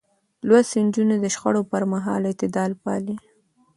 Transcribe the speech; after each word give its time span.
لوستې 0.47 0.79
نجونې 0.85 1.15
د 1.19 1.25
شخړو 1.33 1.61
پر 1.71 1.83
مهال 1.91 2.21
اعتدال 2.29 2.71
پالي. 2.83 3.15